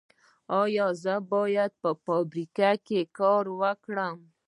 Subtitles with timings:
[0.61, 4.17] ایا زه باید په فابریکه کې کار وکړم؟